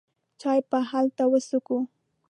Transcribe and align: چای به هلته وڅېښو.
چای 0.39 0.59
به 0.69 0.79
هلته 0.91 1.23
وڅېښو. 1.31 1.77